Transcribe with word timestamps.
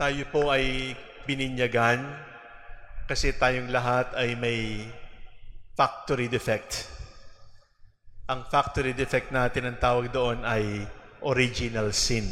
Tayo 0.00 0.24
po 0.32 0.48
ay 0.48 0.96
bininyagan 1.28 2.00
kasi 3.04 3.36
tayong 3.36 3.68
lahat 3.68 4.08
ay 4.16 4.32
may 4.32 4.88
factory 5.76 6.24
defect. 6.24 6.88
Ang 8.24 8.48
factory 8.48 8.96
defect 8.96 9.28
natin 9.28 9.68
ang 9.68 9.76
tawag 9.76 10.08
doon 10.08 10.40
ay 10.40 10.88
original 11.20 11.92
sin. 11.92 12.24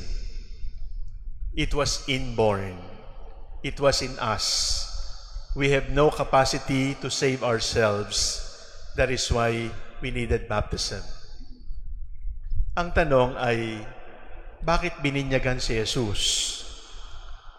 It 1.53 1.77
was 1.77 2.09
inborn. 2.09 2.73
It 3.61 3.77
was 3.77 4.01
in 4.01 4.17
us. 4.17 4.89
We 5.53 5.69
have 5.77 5.93
no 5.93 6.09
capacity 6.09 6.97
to 7.05 7.13
save 7.13 7.45
ourselves. 7.45 8.41
That 8.97 9.13
is 9.13 9.29
why 9.29 9.69
we 10.01 10.09
needed 10.09 10.49
baptism. 10.49 11.05
Ang 12.81 12.97
tanong 12.97 13.37
ay, 13.37 13.85
bakit 14.65 15.05
bininyagan 15.05 15.61
si 15.61 15.77
Jesus? 15.77 16.65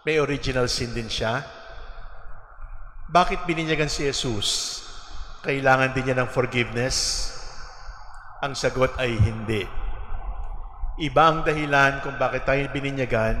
May 0.08 0.16
original 0.16 0.64
sin 0.64 0.96
din 0.96 1.12
siya? 1.12 1.44
Bakit 3.10 3.44
bininyagan 3.44 3.90
si 3.92 4.08
Jesus? 4.08 4.80
Kailangan 5.44 5.92
din 5.92 6.08
niya 6.08 6.16
ng 6.24 6.30
forgiveness? 6.32 7.28
Ang 8.40 8.56
sagot 8.56 8.96
ay 8.96 9.12
hindi. 9.12 9.60
Iba 11.04 11.28
ang 11.28 11.44
dahilan 11.44 12.00
kung 12.00 12.16
bakit 12.16 12.48
tayo 12.48 12.64
bininyagan, 12.72 13.36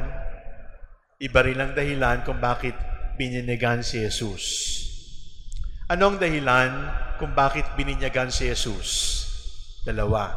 iba 1.20 1.40
rin 1.44 1.60
ang 1.60 1.72
dahilan 1.72 2.24
kung 2.28 2.40
bakit 2.40 2.76
bininyagan 3.16 3.80
si 3.80 4.04
Jesus. 4.04 4.44
Ano 5.88 6.12
ang 6.12 6.16
dahilan 6.20 6.72
kung 7.16 7.32
bakit 7.32 7.64
bininyagan 7.76 8.28
si 8.28 8.52
Jesus? 8.52 8.88
Dalawa. 9.84 10.36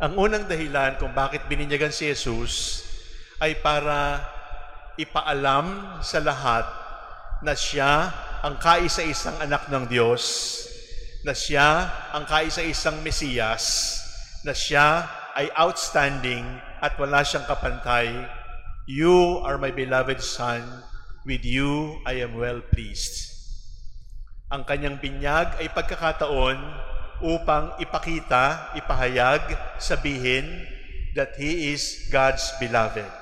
Ang 0.00 0.16
unang 0.16 0.44
dahilan 0.48 1.00
kung 1.00 1.12
bakit 1.12 1.44
bininyagan 1.48 1.92
si 1.92 2.08
Jesus 2.08 2.84
ay 3.40 3.56
para 3.60 4.20
ipaalam 5.00 5.98
sa 6.04 6.20
lahat 6.20 6.68
na 7.40 7.56
siya 7.56 8.12
ang 8.44 8.60
kaisa-isang 8.60 9.36
anak 9.40 9.72
ng 9.72 9.88
Diyos, 9.88 10.24
na 11.24 11.32
siya 11.32 11.88
ang 12.12 12.28
kaisa-isang 12.28 13.00
Mesiyas, 13.00 13.96
na 14.44 14.52
siya 14.52 15.08
ay 15.36 15.48
outstanding 15.56 16.44
at 16.80 16.96
wala 16.96 17.24
siyang 17.24 17.44
kapantay. 17.48 18.12
You 18.88 19.44
are 19.44 19.60
my 19.60 19.72
beloved 19.72 20.20
Son, 20.24 20.64
with 21.24 21.44
you 21.44 22.00
I 22.08 22.24
am 22.24 22.36
well 22.36 22.64
pleased. 22.64 23.28
Ang 24.50 24.64
kanyang 24.64 24.98
binyag 24.98 25.60
ay 25.60 25.68
pagkakataon 25.70 26.58
upang 27.20 27.76
ipakita, 27.78 28.72
ipahayag, 28.76 29.44
sabihin 29.76 30.64
that 31.12 31.36
He 31.36 31.76
is 31.76 32.08
God's 32.08 32.48
beloved. 32.56 33.19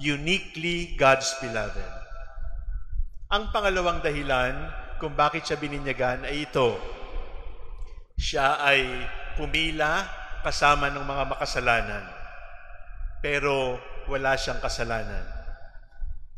Uniquely 0.00 0.96
God's 0.96 1.36
beloved. 1.44 1.92
Ang 3.28 3.52
pangalawang 3.52 4.00
dahilan 4.00 4.56
kung 4.96 5.12
bakit 5.12 5.44
siya 5.44 5.60
bininyagan 5.60 6.24
ay 6.24 6.48
ito. 6.48 6.80
Siya 8.16 8.56
ay 8.60 8.88
pumila 9.36 10.04
kasama 10.40 10.88
ng 10.88 11.04
mga 11.04 11.24
makasalanan. 11.36 12.04
Pero 13.20 13.76
wala 14.08 14.32
siyang 14.36 14.64
kasalanan. 14.64 15.28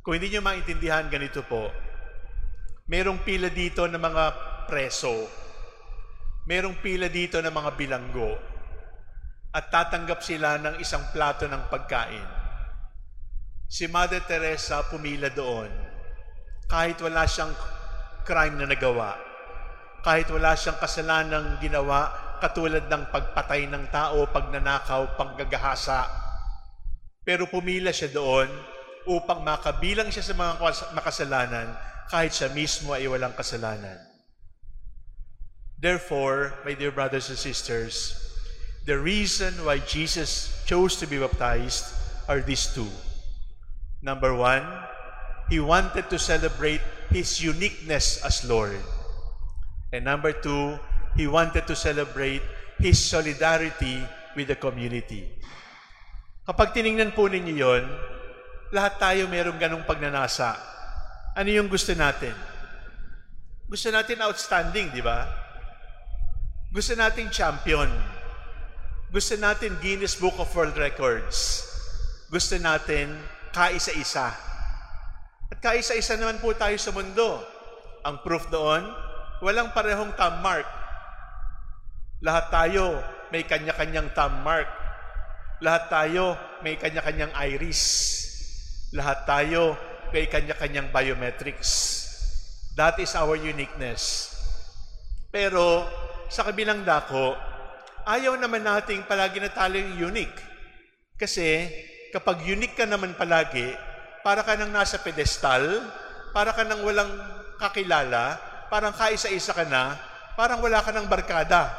Kung 0.02 0.18
hindi 0.18 0.34
nyo 0.34 0.42
maintindihan, 0.42 1.06
ganito 1.06 1.46
po. 1.46 1.70
Merong 2.91 3.24
pila 3.24 3.48
dito 3.48 3.86
ng 3.89 4.02
mga 4.02 4.24
preso. 4.68 5.30
Merong 6.44 6.77
pila 6.83 7.08
dito 7.08 7.41
ng 7.41 7.55
mga 7.55 7.70
bilanggo. 7.78 8.34
At 9.55 9.70
tatanggap 9.70 10.20
sila 10.20 10.58
ng 10.61 10.83
isang 10.83 11.06
plato 11.14 11.46
ng 11.46 11.70
pagkain. 11.70 12.43
Si 13.68 13.88
Mother 13.90 14.22
Teresa 14.24 14.84
pumila 14.86 15.28
doon. 15.32 15.70
Kahit 16.70 17.00
wala 17.02 17.28
siyang 17.28 17.52
crime 18.24 18.56
na 18.56 18.66
nagawa. 18.68 19.16
Kahit 20.05 20.28
wala 20.33 20.56
siyang 20.56 20.80
kasalanang 20.80 21.61
ginawa 21.61 22.12
katulad 22.40 22.89
ng 22.92 23.08
pagpatay 23.08 23.68
ng 23.72 23.89
tao, 23.89 24.28
pagnanakaw, 24.28 25.16
panggagahasa. 25.16 26.05
Pero 27.24 27.48
pumila 27.48 27.89
siya 27.89 28.12
doon 28.12 28.52
upang 29.08 29.40
makabilang 29.44 30.12
siya 30.12 30.24
sa 30.24 30.36
mga 30.36 30.60
makasalanan 30.92 31.72
kahit 32.08 32.36
siya 32.36 32.52
mismo 32.52 32.92
ay 32.92 33.08
walang 33.08 33.33
kasalanan. 33.33 33.96
Therefore, 35.80 36.56
my 36.64 36.72
dear 36.72 36.92
brothers 36.92 37.28
and 37.28 37.40
sisters, 37.40 38.16
the 38.84 38.96
reason 38.96 39.52
why 39.64 39.80
Jesus 39.84 40.52
chose 40.64 40.96
to 41.00 41.08
be 41.08 41.20
baptized 41.20 41.92
are 42.28 42.40
these 42.40 42.68
two. 42.72 42.89
Number 44.04 44.36
one, 44.36 44.60
He 45.48 45.64
wanted 45.64 46.12
to 46.12 46.20
celebrate 46.20 46.84
His 47.08 47.40
uniqueness 47.40 48.20
as 48.20 48.44
Lord. 48.44 48.76
And 49.96 50.04
number 50.04 50.36
two, 50.36 50.76
He 51.16 51.24
wanted 51.24 51.64
to 51.64 51.72
celebrate 51.72 52.44
His 52.76 53.00
solidarity 53.00 54.04
with 54.36 54.52
the 54.52 54.60
community. 54.60 55.24
Kapag 56.44 56.76
tiningnan 56.76 57.16
po 57.16 57.32
ninyo 57.32 57.54
yon, 57.56 57.84
lahat 58.76 59.00
tayo 59.00 59.24
mayroong 59.24 59.56
ganong 59.56 59.88
pagnanasa. 59.88 60.52
Ano 61.32 61.48
yung 61.48 61.72
gusto 61.72 61.96
natin? 61.96 62.36
Gusto 63.64 63.88
natin 63.88 64.20
outstanding, 64.20 64.92
di 64.92 65.00
ba? 65.00 65.24
Gusto 66.68 66.92
nating 66.92 67.32
champion. 67.32 67.88
Gusto 69.08 69.40
natin 69.40 69.80
Guinness 69.80 70.18
Book 70.20 70.36
of 70.36 70.52
World 70.52 70.76
Records. 70.76 71.64
Gusto 72.28 72.60
natin 72.60 73.14
kaisa-isa. 73.54 74.34
At 75.48 75.58
kaisa-isa 75.62 76.18
naman 76.18 76.42
po 76.42 76.50
tayo 76.58 76.74
sa 76.74 76.90
mundo. 76.90 77.38
Ang 78.02 78.20
proof 78.26 78.50
doon, 78.50 78.82
walang 79.40 79.70
parehong 79.70 80.12
thumb 80.18 80.42
mark. 80.42 80.66
Lahat 82.20 82.50
tayo 82.50 82.98
may 83.30 83.46
kanya-kanyang 83.46 84.10
thumb 84.12 84.42
mark. 84.42 84.66
Lahat 85.62 85.86
tayo 85.86 86.34
may 86.66 86.74
kanya-kanyang 86.74 87.30
iris. 87.54 87.82
Lahat 88.92 89.22
tayo 89.24 89.78
may 90.10 90.26
kanya-kanyang 90.26 90.90
biometrics. 90.90 92.02
That 92.74 92.98
is 92.98 93.14
our 93.14 93.38
uniqueness. 93.38 94.34
Pero 95.30 95.86
sa 96.26 96.42
kabilang 96.42 96.82
dako, 96.82 97.38
ayaw 98.02 98.34
naman 98.34 98.66
nating 98.66 99.06
palagi 99.06 99.38
na 99.38 99.50
taling 99.54 99.94
unique. 99.96 100.34
Kasi 101.14 101.70
kapag 102.14 102.47
unique 102.47 102.79
ka 102.79 102.86
naman 102.86 103.19
palagi, 103.19 103.75
para 104.23 104.47
ka 104.47 104.55
nang 104.55 104.70
nasa 104.70 105.02
pedestal, 105.02 105.83
para 106.30 106.55
ka 106.55 106.63
nang 106.63 106.86
walang 106.86 107.11
kakilala, 107.58 108.39
parang 108.70 108.95
kaisa-isa 108.95 109.51
ka 109.51 109.67
na, 109.67 109.98
parang 110.39 110.63
wala 110.63 110.79
ka 110.79 110.95
ng 110.95 111.11
barkada. 111.11 111.75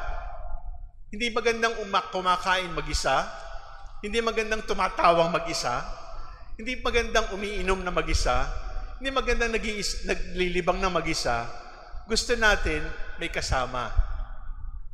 Hindi 1.07 1.31
magandang 1.31 1.79
umak 1.88 2.12
kumakain 2.12 2.68
mag-isa, 2.75 3.23
hindi 4.03 4.19
magandang 4.19 4.68
tumatawang 4.68 5.31
mag-isa, 5.31 5.88
hindi 6.59 6.84
magandang 6.84 7.31
umiinom 7.31 7.79
na 7.79 7.96
mag-isa, 7.96 8.44
hindi 9.00 9.16
magandang 9.16 9.56
naglilibang 9.56 10.84
na 10.84 10.91
mag-isa. 10.91 11.47
Gusto 12.12 12.35
natin 12.35 12.84
may 13.23 13.31
kasama. 13.31 13.88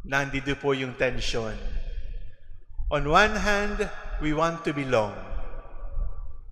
Nandito 0.06 0.54
po 0.62 0.78
yung 0.78 0.94
tension. 0.94 1.58
On 2.94 3.02
one 3.10 3.36
hand, 3.42 3.90
we 4.22 4.38
want 4.38 4.62
to 4.62 4.70
belong. 4.70 5.31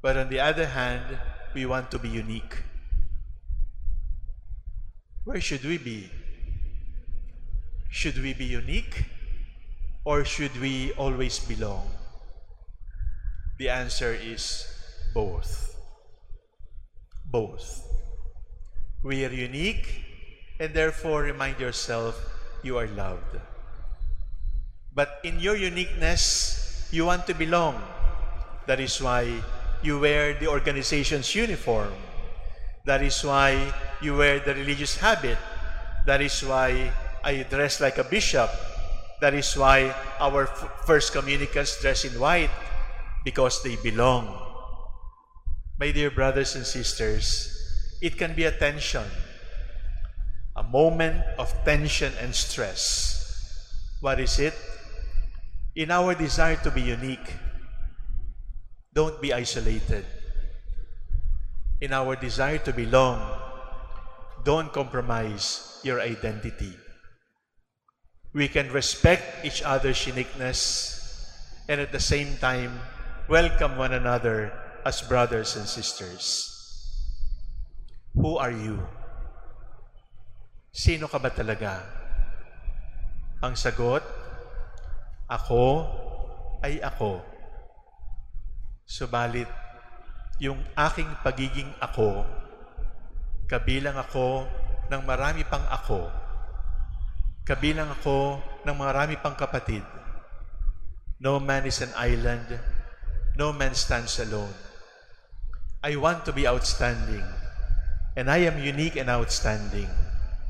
But 0.02 0.16
on 0.18 0.30
the 0.30 0.40
other 0.40 0.66
hand, 0.66 1.20
we 1.54 1.66
want 1.66 1.92
to 1.92 2.00
be 2.00 2.10
unique. 2.10 2.64
Where 5.26 5.42
should 5.42 5.64
we 5.64 5.78
be? 5.78 6.10
Should 7.90 8.22
we 8.22 8.34
be 8.34 8.46
unique? 8.46 9.06
Or 10.06 10.24
should 10.24 10.56
we 10.62 10.94
always 10.94 11.40
belong? 11.40 11.92
The 13.58 13.70
answer 13.70 14.14
is 14.14 14.66
both. 15.14 15.76
Both. 17.26 17.85
We 19.03 19.26
are 19.26 19.32
unique, 19.32 20.03
and 20.59 20.73
therefore 20.73 21.23
remind 21.23 21.59
yourself 21.59 22.16
you 22.64 22.78
are 22.78 22.88
loved. 22.88 23.40
But 24.94 25.20
in 25.23 25.40
your 25.40 25.56
uniqueness, 25.56 26.88
you 26.91 27.06
want 27.06 27.28
to 27.28 27.34
belong. 27.34 27.82
That 28.66 28.79
is 28.79 29.02
why 29.02 29.44
you 29.81 29.99
wear 29.99 30.34
the 30.34 30.47
organization's 30.47 31.34
uniform. 31.34 31.93
That 32.85 33.03
is 33.03 33.23
why 33.23 33.73
you 34.02 34.17
wear 34.17 34.40
the 34.40 34.55
religious 34.55 34.97
habit. 34.97 35.37
That 36.05 36.22
is 36.22 36.41
why 36.41 36.91
I 37.23 37.43
dress 37.43 37.79
like 37.81 37.97
a 37.97 38.03
bishop. 38.03 38.49
That 39.22 39.34
is 39.34 39.55
why 39.55 39.93
our 40.20 40.47
first 40.87 41.11
communicants 41.11 41.81
dress 41.81 42.05
in 42.05 42.20
white, 42.20 42.49
because 43.23 43.61
they 43.64 43.76
belong. 43.76 44.28
My 45.78 45.91
dear 45.91 46.11
brothers 46.11 46.55
and 46.55 46.66
sisters, 46.66 47.55
it 48.02 48.17
can 48.17 48.34
be 48.34 48.46
a 48.46 48.52
tension, 48.52 49.05
a 50.55 50.64
moment 50.64 51.23
of 51.37 51.53
tension 51.64 52.11
and 52.22 52.34
stress. 52.34 53.16
What 54.02 54.20
is 54.20 54.40
it? 54.40 54.53
In 55.75 55.91
our 55.91 56.16
desire 56.16 56.55
to 56.64 56.72
be 56.72 56.82
unique, 56.82 57.34
don't 58.94 59.22
be 59.22 59.34
isolated. 59.34 60.06
in 61.82 61.94
our 61.94 62.16
desire 62.16 62.59
to 62.59 62.74
belong, 62.74 63.24
don't 64.44 64.72
compromise 64.72 65.80
your 65.84 66.02
identity. 66.02 66.76
We 68.34 68.47
can 68.47 68.72
respect 68.72 69.46
each 69.46 69.64
other's 69.64 70.06
uniqueness 70.06 71.00
and 71.68 71.80
at 71.82 71.91
the 71.91 72.00
same 72.00 72.38
time 72.38 72.80
welcome 73.28 73.78
one 73.78 73.94
another 73.94 74.52
as 74.86 75.02
brothers 75.02 75.56
and 75.56 75.66
sisters. 75.66 76.52
Who 78.14 78.38
are 78.38 78.52
you? 78.52 78.84
Sino 80.72 81.08
ka 81.08 81.18
ba 81.18 81.32
talaga? 81.32 81.82
Ang 83.40 83.56
sagot, 83.56 84.03
ako 85.32 85.88
ay 86.59 86.84
ako. 86.84 87.24
Subalit, 88.90 89.46
yung 90.41 90.58
aking 90.74 91.06
pagiging 91.22 91.70
ako, 91.78 92.26
kabilang 93.46 93.94
ako 94.02 94.50
ng 94.90 95.06
marami 95.06 95.46
pang 95.46 95.62
ako, 95.70 96.09
kabilang 97.46 97.94
ako 97.94 98.41
ng 98.66 98.74
marami 98.74 99.14
pang 99.22 99.38
kapatid. 99.38 99.86
No 101.22 101.38
man 101.38 101.70
is 101.70 101.86
an 101.86 101.94
island, 102.02 102.50
no 103.38 103.53
man 103.53 103.78
stands 103.78 104.18
alone. 104.18 104.58
I 105.85 105.94
want 105.94 106.26
to 106.26 106.34
be 106.34 106.50
outstanding, 106.50 107.30
and 108.18 108.26
I 108.26 108.42
am 108.50 108.58
unique 108.58 108.97
and 108.97 109.06
outstanding 109.06 109.94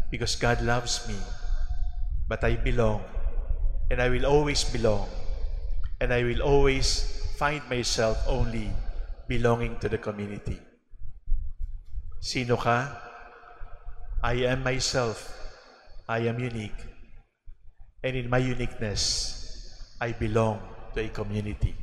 because 0.07 0.39
God 0.39 0.63
loves 0.63 1.03
me. 1.11 1.19
But 2.31 2.47
I 2.47 2.55
belong, 2.55 3.03
and 3.91 3.99
I 3.99 4.07
will 4.07 4.23
always 4.23 4.63
belong, 4.63 5.11
and 5.99 6.15
I 6.15 6.23
will 6.23 6.39
always 6.39 7.18
find 7.39 7.63
myself 7.71 8.19
only 8.27 8.67
belonging 9.31 9.79
to 9.79 9.87
the 9.87 9.97
community. 9.97 10.59
Sino 12.19 12.59
ka? 12.59 12.99
I 14.19 14.43
am 14.43 14.59
myself. 14.59 15.23
I 16.03 16.27
am 16.27 16.35
unique. 16.35 16.83
And 18.03 18.19
in 18.19 18.27
my 18.27 18.43
uniqueness, 18.43 18.99
I 20.03 20.11
belong 20.11 20.59
to 20.91 20.99
a 20.99 21.07
community. 21.15 21.75